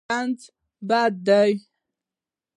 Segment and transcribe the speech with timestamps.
[0.09, 0.39] رنځ
[0.89, 1.51] بد دی.